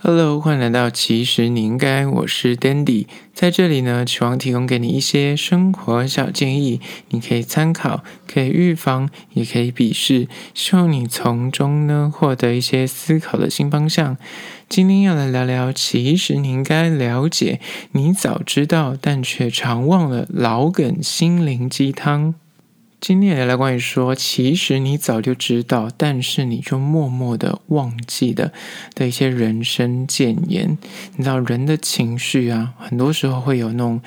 [0.00, 14.16] Hello，欢迎来到其实你应该，我是 Dandy，在这里呢，希望提供给你一些生活小建议，你可以参考，可以预防，也可以鄙视，希望你从中呢获得一些思考的新方向。
[14.68, 17.60] 今天要来聊聊，其实你应该了解，
[17.90, 22.36] 你早知道但却常忘了老梗心灵鸡汤。
[23.00, 28.52] 今天也来关于说，其实你早就知道，但是你就默默的忘记的
[28.94, 30.76] 的一些人生箴言。
[31.16, 34.00] 你知道人的情绪啊，很多时候会有那种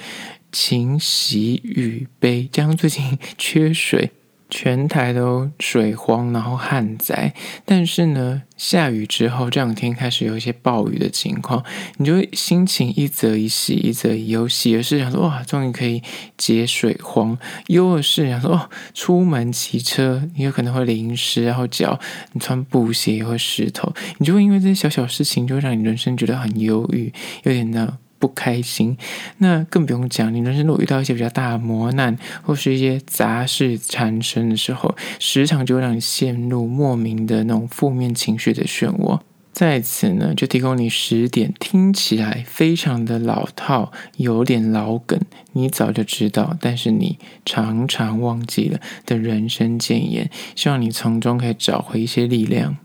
[0.52, 4.12] 情喜与悲，加上最近缺水。
[4.52, 7.34] 全台都水荒，然后旱灾。
[7.64, 11.64] 但是呢，下雨之后，这两天开始有一些暴雨的情况，
[11.98, 14.46] 你就会心情一则一喜，一则一忧。
[14.48, 16.04] 喜的是想说哇，终于可以
[16.38, 17.38] 解水荒；
[17.68, 21.98] 忧的是想说哦，出门骑车你有可能会淋湿，然后脚
[22.34, 23.92] 你穿布鞋也会湿透。
[24.18, 27.12] 你就会因为这些小小事情，就会让你人生觉得很忧郁，
[27.44, 27.98] 有点那。
[28.22, 28.96] 不开心，
[29.40, 30.34] 那更不用讲。
[30.34, 39.20] 你人生如果遇到一些比较大的磨难，或是一些杂事缠身的时候，时常就会让你陷入莫名的那种负面情绪的漩涡。
[39.52, 45.20] 在此呢，就提供你十点听起来非常的老套，有点老梗，
[45.52, 52.78] 你早就知道，但是你常常忘记了的人生箴言，希望你从中可以找回一些力量。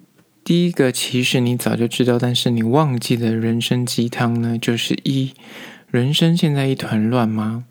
[0.46, 5.32] 第一个，其实你早就知道，但是你忘记的人生鸡汤呢，就是一，
[5.90, 7.64] 人生现在一团乱吗？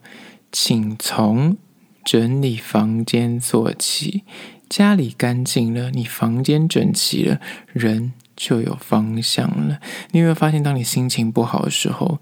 [0.52, 1.56] 请从
[2.04, 4.24] 整理房间做起。
[4.68, 7.40] 家里干净了，你房间整齐了，
[7.72, 9.80] 人就有方向了。
[10.10, 12.18] 你有没有发现，当你心情不好的时候，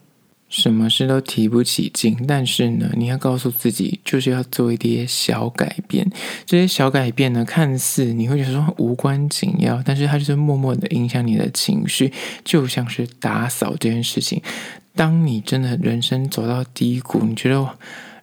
[0.49, 6.09] 什么事都提不起劲，但是呢，你要告诉自己，就是要做一点小改变。
[6.47, 12.13] 这些小改变呢，看似你会觉得说无关紧要，但是它就是默默的影响你的情绪，
[12.45, 14.41] 就像是打扫这件事情。
[14.95, 17.69] 当你真的人生走到低谷，你觉得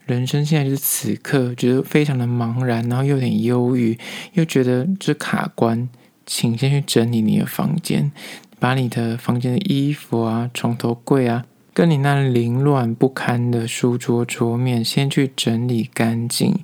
[0.05, 3.99] 人生现在就是此刻，觉得非常的茫然，然后又有点忧郁，
[4.33, 5.89] 又觉得这卡关，
[6.25, 8.09] 请先去整理你的房间，
[8.57, 11.45] 把你的房间的衣服啊、床头柜啊。
[11.73, 16.59] 跟你那凌乱不堪的书桌桌面，先去整理干净。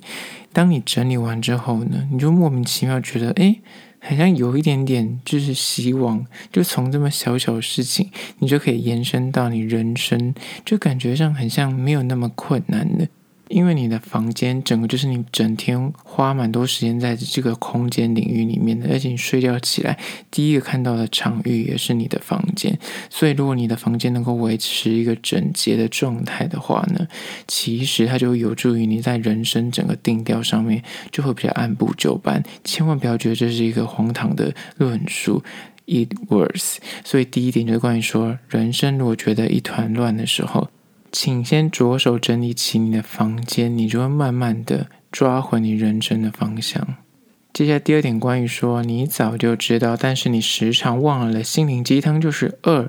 [0.52, 3.56] 当你整理完之后呢，你就莫名其妙觉得，哎，
[4.00, 8.10] 好像有一点点就是希望，就从这么小小的事情，
[8.40, 13.08] 你就可以延伸到你人生，就感觉上很像没有那么困难的。
[13.48, 19.98] 因为你的房间整个就是你整天花蛮多时间在这个空间领域里面的，而且你睡觉起来
[20.30, 22.78] 第一个看到的场域也是你的房间，
[23.10, 27.06] 所以如果你的房间能够维持一个整洁的状态的话呢，
[27.46, 32.42] 其实它就有助于你在人生整个定调上面就会比较按部就班。
[32.64, 35.42] 千万不要觉得这是一个荒唐的论述
[35.86, 36.76] ，it works。
[37.04, 40.68] 所以第一点就是关于说，人生如果觉得一团乱的时候。
[41.10, 46.96] 请先着手整理起你的房间，你就会慢慢的抓回你人生的方向。
[47.54, 52.88] 接下来第二点，关于说你早就知道，但是你时常忘了的心灵鸡汤，就是二，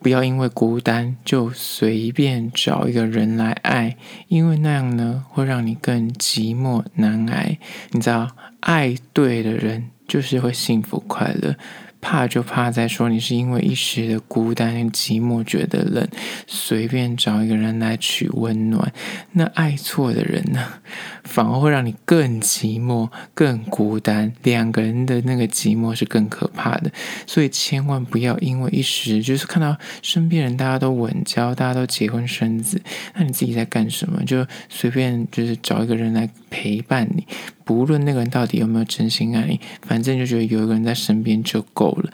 [0.00, 3.96] 不要因为孤单就随便找一个人来爱，
[4.26, 7.58] 因为那样呢会让你更寂寞难挨。
[7.92, 8.30] 你知道，
[8.60, 11.54] 爱对的人就是会幸福快乐。
[12.00, 16.06] 怕就怕在说你是因为一时的孤单、寂寞觉得冷，
[16.46, 18.92] 随便找一个人来取温暖。
[19.32, 20.64] 那爱错的人呢，
[21.24, 24.32] 反而会让你更寂寞、更孤单。
[24.42, 26.90] 两个人的那个寂寞是更可怕的，
[27.26, 32.80] 所以千万不要因为一时就是看到身边人大家都稳交，大家都结婚生子，
[33.14, 34.24] 那你自己在干什么？
[34.24, 37.26] 就随便就是找一个人来陪伴你。
[37.64, 42.12] 不论那个人到底有没有真心爱你，反正就觉得有一个人在身边就够了。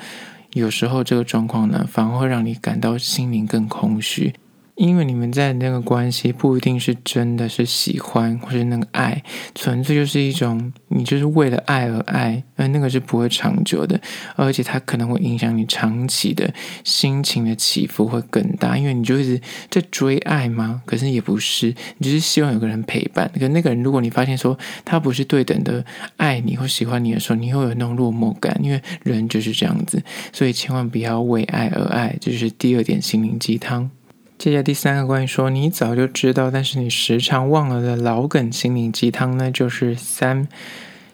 [0.53, 4.35] 有时候这个状况呢，反而会让你感到心灵更空虚。
[4.77, 9.23] 因为你们在那个关系不一定是真的是喜欢，或是那个爱，
[9.55, 14.01] 纯粹就是一种你就是为了爱而爱，而那个是不会长久的，
[14.35, 16.53] 而且它可能会影响你长期的
[16.83, 19.41] 心情的起伏会更大，因为你就一直
[19.71, 20.83] 在追爱吗？
[20.85, 23.31] 可是也不是，你就是希望有个人陪伴。
[23.39, 25.85] 可那个人，如果你发现说他不是对等的
[26.17, 30.03] 爱你或喜欢你的时候，你会有那种落寞感，因为人就是这样子，
[30.33, 33.89] 所以千万不要为爱而爱，这是第二点心灵鸡汤。
[34.37, 40.49] 接下来第三个关于说你早就知道，但是你时常忘了的老梗心灵鸡汤呢，就是三，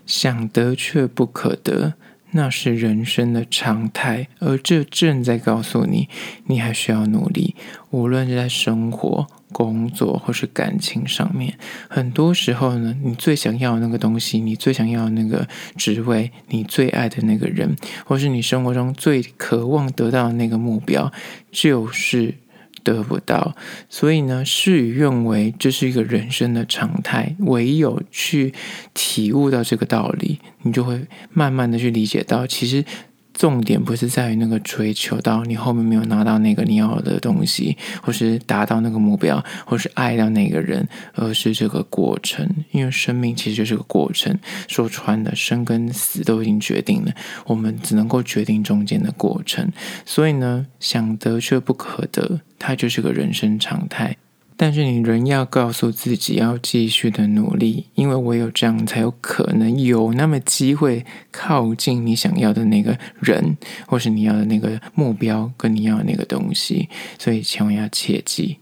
[0.06, 1.94] 想得却不可得，
[2.32, 6.08] 那是人生的常态，而这正在告诉你，
[6.46, 7.55] 你还需要努力，
[7.90, 11.56] 无论是在生活工作或是感情上面，
[11.88, 15.46] 很多时候呢，你最想要的那个东西，你最想要的那个
[15.76, 21.12] 职位，你最爱的那个人，或是你生活中最渴望得到的那个目标，
[21.52, 22.34] 就是
[22.82, 23.56] 得不到。
[23.88, 27.34] 所以呢，事与愿违，这是一个人生的常态。
[27.40, 28.52] 唯有去
[28.94, 32.84] 体悟到这个道理，你就会慢慢的去理解到，其实。
[33.32, 42.49] 重点不是在于那个追求到你后面没有拿到那个你要的东西，或是达到那个目标，或是爱到那个人，而是这个过程。
[42.73, 44.37] 因为生命其实就是个过程，
[44.69, 47.12] 说穿了，生跟死都已经决定了，
[47.47, 49.71] 我们只能够决定中间的过程。
[50.05, 54.17] 所以呢，想得却不可得，它就是个人生常态。
[54.62, 66.90] 但是你仍要告诉自己要继续的努力，因为唯有这样才有可能有那么机会靠近你想要的那个人，或是你要的那个目标，跟你要的那个东西。
[67.18, 68.58] 所以千万要切记。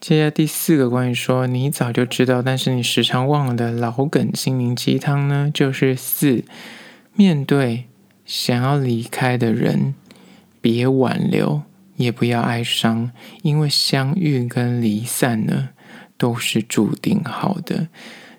[0.00, 6.44] 接下来第四个关于说你早就知道，但是你时常忘了的老梗心灵鸡汤呢，就是四，
[7.16, 7.86] 面对
[8.24, 9.96] 想要离开的人，
[10.60, 11.62] 别挽留。
[11.96, 13.10] 也不要哀伤，
[13.42, 15.70] 因为相遇跟离散呢，
[16.16, 17.88] 都是注定好的。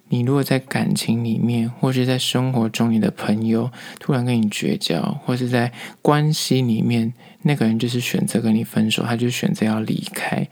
[0.10, 5.72] 你如果在感情里面，或是在生活中，你的朋友突然跟你绝交，或是在
[6.02, 7.12] 关系里面，
[7.42, 10.48] 那个人就是选择跟你分手，他就选择要离开。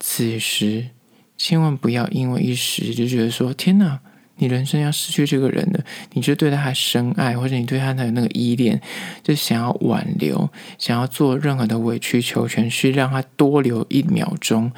[0.00, 0.88] 此时，
[1.36, 4.00] 千万不要因为一时就觉得说：“天哪！”
[4.38, 8.80] 你人生要失去这个人了，你就对他还深爱，或者你对他的那个依恋，
[9.22, 10.48] 就想要挽留，
[10.78, 14.72] 想要做任何的委曲求全，去让他多留一秒钟，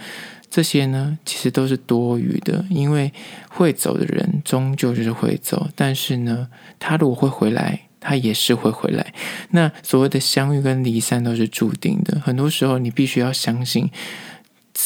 [0.51, 3.13] 这些呢，其实都是多余的，因为
[3.49, 6.49] 会走的人终究就是会走，但是呢，
[6.79, 9.13] 他如果会回来，他也是会回来。
[9.51, 13.91] 那所谓的相遇跟离散都是注定的，很多时候你必须要相信。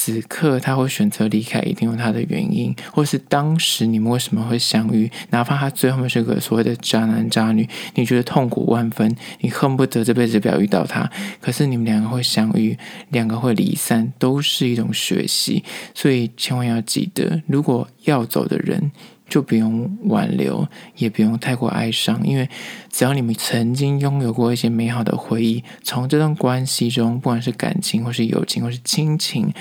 [0.05, 5.11] 此刻他会选择离开，一定有他的原因，或是当时你们为什么会相遇？
[5.31, 11.11] 哪怕他最后面是个所谓的渣男渣女，你觉得痛苦万分，你恨不得这辈子不要遇到他。
[11.41, 12.77] 可是你们两个会相遇，
[13.09, 15.65] 两个会离散，都是一种学习。
[15.95, 18.93] 所以千万要记得，如果要走的人，
[19.29, 22.49] 就不用挽留，也不用太过哀伤，因为
[22.91, 29.53] 只要你们曾经拥有过一些美好的回忆，从这段关系中，不管是感情或是友情或是亲情，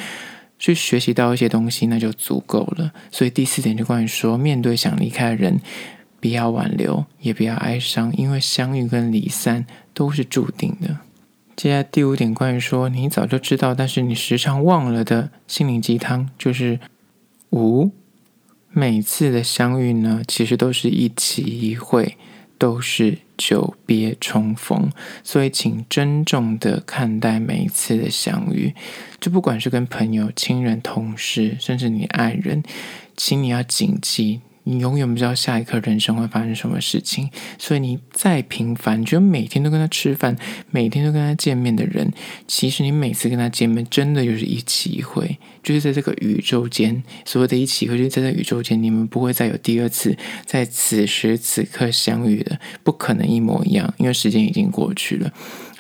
[0.60, 2.92] 去学习到一些东西，那就足够了。
[3.12, 5.62] 所以第四点就关于说，面对想离开的人，
[6.20, 10.98] 不要挽留，也不要哀伤，因为相遇跟离散都是注定的。
[11.56, 16.80] 接下来第五点关于说，你早就知道，但是你时常忘了的心灵鸡汤，就是
[17.52, 17.92] 五。
[18.76, 22.18] 每次的相遇呢，其实都是一期一会，
[22.58, 24.90] 都是久别重逢，
[25.24, 28.74] 所以请珍重的看待每一次的相遇。
[29.20, 32.64] 就不管是跟朋友、亲人、同事，甚至你爱人，
[33.16, 34.42] 请你要谨记。
[34.64, 40.36] 你永远不知道下一刻人生会发生什么事情，所以你再平凡，觉得每天都跟他吃饭，
[40.72, 42.12] 每天都跟他见面的人，
[42.48, 55.32] 其实你每次跟他见面，真的就是一起一会，就是在这个宇宙间，所谓的一起一会，就是在这宇宙间，你们不会再有第二次在此时此刻相遇的，不可能一模一样，因为时间已经过去了，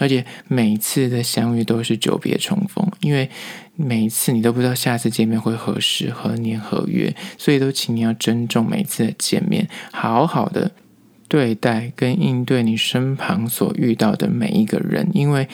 [0.03, 3.29] 而且每次的相遇都是久别重逢，因为。
[3.75, 10.71] 每一次你都不知道下次见面会何时何年何月，所以都请你要珍重每次的见面，好好的
[11.27, 15.49] 对待跟应对你身旁所遇到的每一个人，因为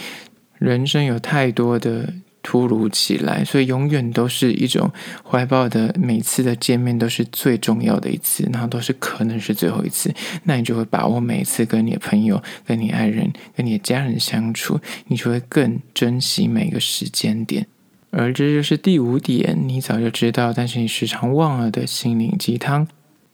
[0.58, 2.14] 人生有太多的
[2.50, 4.92] 突如其来，所以永远都是一种
[5.24, 10.12] 怀抱的每次的见面都是最重要的一次，然后都是可能是最后一次，
[10.46, 14.80] 那你就会把握每一次跟你的朋友、跟你爱人、跟你的家人相处，
[15.10, 17.68] 你就会更珍惜每个时间点。
[18.10, 22.88] 而这就是第五点，你早就知道，但是你时常忘了的心灵鸡汤。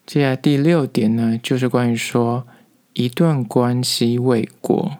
[0.05, 2.45] 接下来第六点呢，就是关于说，
[2.91, 4.97] 一段关系未果，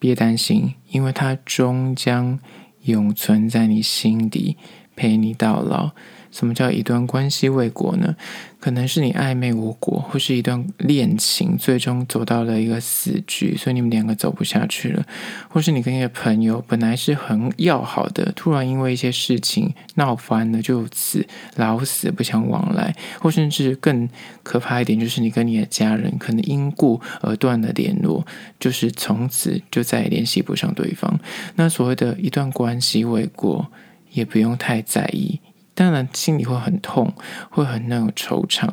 [0.00, 2.40] 别担心，因为它终将
[2.86, 4.56] 永存在你心底，
[4.96, 5.92] 陪你到老。
[6.36, 8.14] 什么叫一段关系未果呢？
[8.60, 15.02] 可能是你暧昧无果，或是一段恋情最终走到了一个死局，所以你们两个走不下去了；
[15.48, 21.24] 或是你跟一个朋友本来是很要好的，突然因为一些事情闹翻了，就此
[21.54, 24.06] 老死不相往来；或甚至更
[24.42, 28.26] 可怕一点，就是你跟你的家人可能因故而断了联络，
[28.60, 31.18] 就是从此就再也联系不上对方。
[31.54, 33.66] 那所谓的一段关系未果，
[34.10, 35.40] 也不用太在意。
[35.76, 37.12] 当然心里会很痛，
[37.50, 38.66] 会很那种惆怅，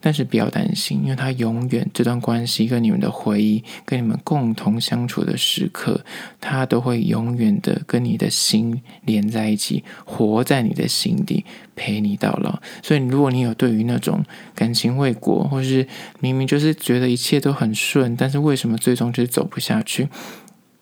[0.00, 6.04] 但是不要担心，因为他永远这段关系跟你们的回忆，跟你们共同相处的时刻，
[6.40, 11.44] 他都会永远的跟你的心连在一起，活在你的心底，
[11.74, 12.60] 陪你到老。
[12.84, 15.86] 所以，如果你有对于那种感情未果，或是
[16.20, 20.08] 明明就是觉得一切都很顺，但是为什么最终就是走不下去？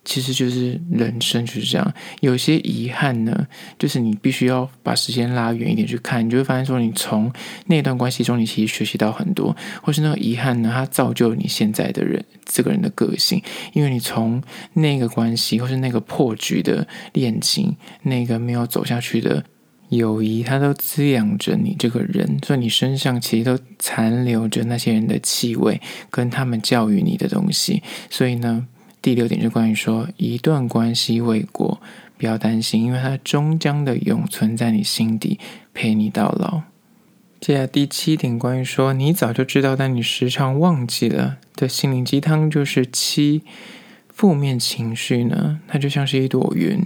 [0.04, 3.46] 其实就是人生就是这样，有些遗憾呢，
[3.78, 7.32] 就是你必须要把时间拉远一点去看，你就会发现说，你从
[7.66, 13.40] 那段关系中，你其实学习到很多，或是那个遗憾呢，它造就了你现在的人这个人的个性，
[13.74, 14.42] 因为你从
[14.72, 19.44] 那个关系，或是那个破局的恋情，那个没有走下去的
[19.90, 25.80] 友谊，它都滋养着你这个人，所以你身上其实都残留着那些人的气味，
[26.10, 28.66] 跟他们教育你的东西，所以呢。
[29.02, 31.82] 第六点就关于说，一段关系未果，
[32.16, 35.40] 不要担心，因为它终将的永存在你心底，
[35.74, 36.62] 陪你到老。
[37.40, 43.42] 接下来第七点关于说，你早就知道，但你时常忘记了的心灵鸡汤就是七，
[44.08, 46.80] 负面情绪呢，它就像是一朵云，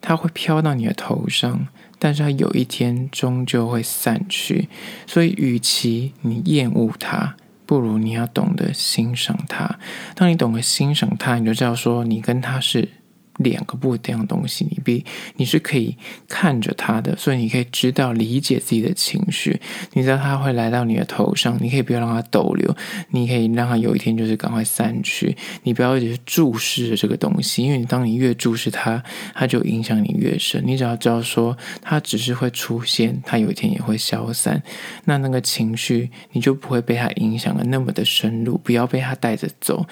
[0.00, 1.66] 它会飘到你的头上，
[1.98, 4.68] 但是它有一天终究会散去，
[5.08, 7.34] 所以与其你厌恶它。
[7.68, 9.78] 不如你要懂得欣赏他。
[10.14, 12.88] 当你懂得欣赏他，你就知道说你跟他是。
[13.38, 15.04] 两个不一样的东西，你比
[15.36, 15.96] 你是可以
[16.28, 19.60] 看着他的，所以你可以知道理解自己的情绪。
[19.94, 22.76] 你知道他会来到你的头上，你可以不要让他逗留，
[23.10, 25.36] 你可以让他有一天就是赶快散去。
[25.62, 29.02] 你不要一直注视着这个东西，因为你当你越注视他，
[29.34, 30.62] 他就影响你越深。
[30.66, 34.62] 你只要知道说，他只是会出现，他有一天也会消散。
[35.04, 39.86] 那那个情绪，你就不会被他影响的那么的深入，不要被他带着走，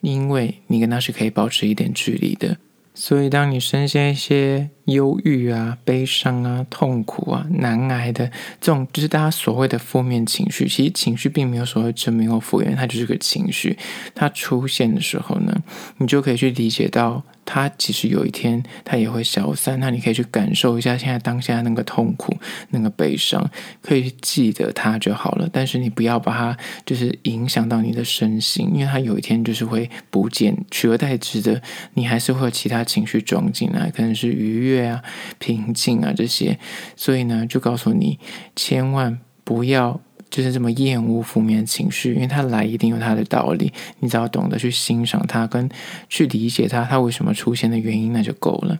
[0.00, 2.56] 因为你跟他是可以保持一点距离的。
[2.92, 8.30] 所以，当你深陷一些忧郁啊、悲伤啊、痛苦啊、难挨的
[8.60, 13.78] 这种，就是大家所谓的负面情绪，其实情绪并没有所谓正面或负面，它就是个情绪。
[14.14, 15.62] 它出现的时候呢，
[15.98, 17.24] 你就可以去理解到。
[17.52, 19.80] 它其实有一天，它也会消散。
[19.80, 22.32] 那你可以去感受一下现在当下那个痛苦、
[22.70, 23.50] 那个悲伤，
[23.82, 25.48] 可以记得它就好了。
[25.52, 31.60] 但是你不要把它就是影响到你的身心，因为它有一天就是会不见，取而代之的，
[31.94, 35.02] 你还是会有其他情绪装进来，可能是愉悦啊、
[35.38, 36.56] 平静啊这些。
[36.94, 38.20] 所以呢，就告诉你，
[38.54, 40.00] 千万不要。
[40.30, 45.68] 就是这么厌恶负面情绪，因为它来一定有它的道理，你只要懂得去欣赏它，跟
[46.08, 48.78] 去理解它，它为什么出现的原因，那就够了。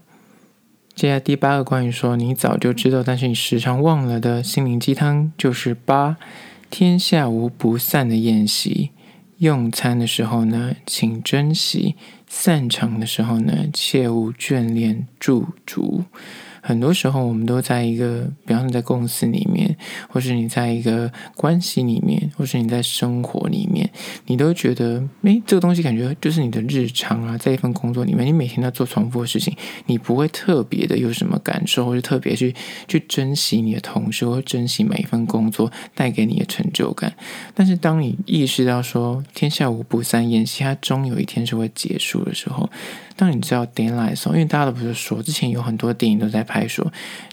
[0.95, 6.17] 接下来第八个关于说你早就知道，但是你时常忘了的心灵鸡汤，就是八，
[6.69, 8.91] 天下无不散的宴席，
[9.39, 11.95] 用餐的时候呢，请珍惜；
[12.29, 16.05] 散场的时候呢，切勿眷恋驻足。
[16.63, 19.77] 很多时候，我们都在一个，比方说在公司里面，
[20.09, 23.89] 或是你在一个关系里面，或是你在生活里面，
[24.27, 32.55] 你都觉得，诶，这个东西感觉就是你的日常啊，在一份工作里面，你每天都做重复的事情，你不会特别的有什么感受，或是特别去
[32.87, 37.13] 去珍惜你的同事，或珍惜每一份工作带给你的成就感。
[37.55, 42.69] 但是，当你意识到说，天下无不散宴席，它终有一天是会结束的时候。
[43.17, 46.85] 当你知道 deadline 的时候，因为大家都不是说，之前有很多电影都在拍说，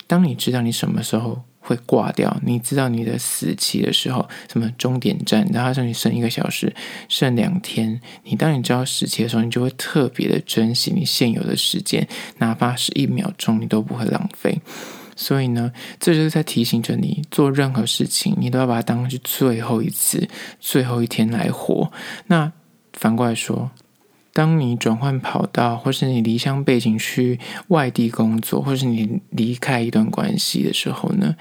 [0.05, 6.71] 当你知道你什么时候会挂掉，你知道你的死期的时候，什么终点站，然后说你剩一个小时，
[7.09, 12.07] 剩两天，你当你知道死期的时候，你就会特别的珍惜你现有的时间，
[12.37, 14.61] 哪怕是一秒钟，你都不会浪费。
[15.15, 21.91] 所以呢，这就是在提醒着你，做任何事情，你都要把它当成是最后一次、最后一天来活。
[22.27, 22.51] 那
[22.93, 23.71] 反过来说。
[24.37, 27.39] 当你转换跑道，或是你离乡背景去
[27.69, 31.35] 外地工作，或是你离开一段关系的时候呢，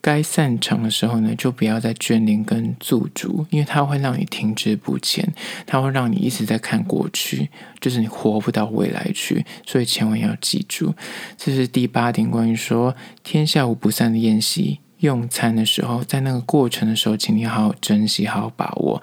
[0.00, 5.34] 该散场的时候呢，就不要再眷恋跟驻足，因为它会让你停滞不前，
[5.66, 9.44] 它会让你一直在看过去，就是你活不到未来去。
[9.66, 10.94] 所以千万要记住，
[11.36, 14.78] 这是第八点，关于说天下无不散的宴席。
[15.00, 19.00] 用餐的时候，在那个过程的时候，请你好好珍惜，好好把握。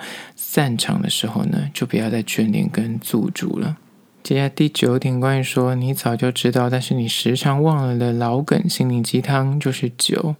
[0.56, 3.76] 散场的时候呢，就不要再眷恋跟驻足了。
[4.24, 10.38] 接下来第九点，关于说你早就知道，但是你时常忘了的老梗心灵鸡汤，就是酒。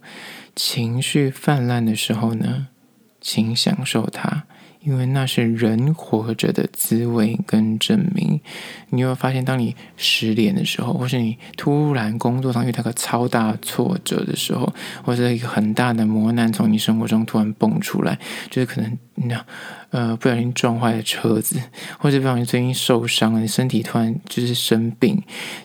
[0.54, 2.68] 情绪泛滥的时候呢，
[3.20, 4.44] 请享受它。
[4.86, 8.40] 因为那是人活着的滋味跟证明。
[8.90, 18.16] 你有没有发现，当你失恋的时候，或是你突然工作上遇到个超大挫折的时候，或者一个很大的磨难从你生活中突然蹦出来，
[18.48, 19.44] 就是可能那
[19.90, 21.60] 呃不小心撞坏了车子，
[21.98, 25.20] 或者不小心最近受伤了，你身体突然就是生病，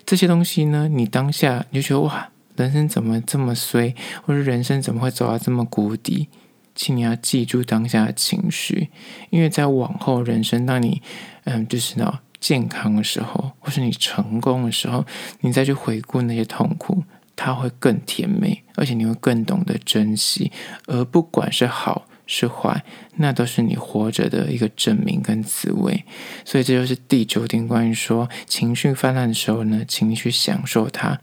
[0.05, 2.27] 这些东西呢，你当下你就觉得哇。
[2.57, 6.27] 人生怎么这么衰，或者人生怎么会走到这么谷底？
[6.73, 8.89] 请你要记住当下的情绪，
[9.29, 11.01] 因为在往后人生，当你
[11.43, 15.05] 嗯，就是呢健康的时候，或是你成功的时候，
[15.41, 17.03] 你再去回顾那些痛苦，
[17.35, 20.51] 它会更甜美，而且你会更懂得珍惜。
[20.87, 22.83] 而不管是好是坏，
[23.17, 26.05] 那都是你活着的一个证明跟滋味。
[26.45, 31.19] 所以这就是第九点，关于说情绪泛滥的时候呢，请你去享受它。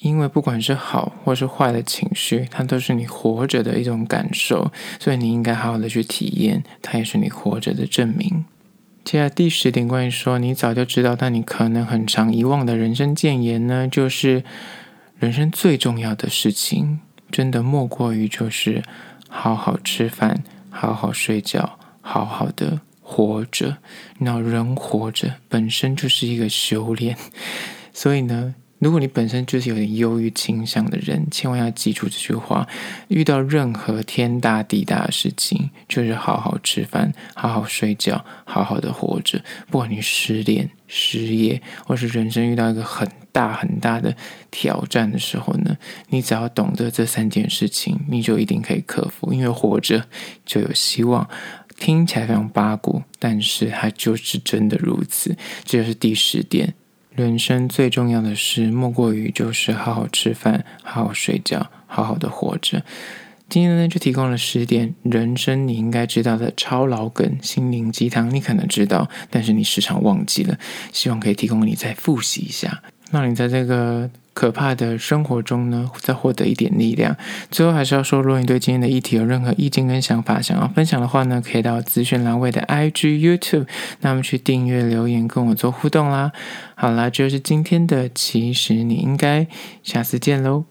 [0.00, 8.46] 因为不管是好或是坏的情绪，它都是你活着的一种感受，所以你应该好好的去体验，它也是你活着的证明。
[9.04, 14.42] 接下来第十点，关于说你早就知道，但你可能很常遗忘的人生箴言呢，就是
[15.18, 18.82] 人生最重要的事情，真的莫过于就是
[19.28, 23.76] 好好吃饭，好好睡觉，好好的活着。
[24.18, 27.18] 那人活着本身就是一个修炼，
[27.92, 28.54] 所以呢。
[28.80, 32.66] 如果你本身就是有点忧郁倾向的人，千万要记住这句话：
[33.08, 39.44] 遇到任何天大地大的事情，就是好好吃饭，好好睡觉，好好的活着。
[39.70, 44.16] 不管你失恋、失业，或是人生遇到一个很大很大的
[44.50, 45.76] 挑战的时候呢，
[46.08, 49.32] 你只要懂得这三件事情，你就一定可以克服。
[49.32, 50.06] 因为活着
[50.44, 51.28] 就有希望。
[51.78, 55.34] 听起来非常八股，但是它就是真的如此。
[55.64, 56.74] 这就是第十点。
[57.14, 62.82] 人生最重要的事，莫过于就是好好吃饭，好好睡觉，好好的活着。
[63.48, 70.56] 今天呢，就提供了十点人生你应该知道的超老梗、心灵鸡汤，你可能知道，但是你时常忘记了。
[70.92, 74.08] 希望可以提供你再复习一下，那你在这个。
[74.40, 77.14] 可怕的生活中呢，再获得一点力量。
[77.50, 83.66] 最后还是要说，如果你对今天的议题有任何意见跟想法，想要分享的话呢，可以到资讯栏位的 IG、YouTube，
[84.00, 86.32] 那么去订阅、留言跟我做互动啦。
[86.74, 89.46] 好啦，这就是今天的，其实你应该
[89.82, 90.69] 下次见喽。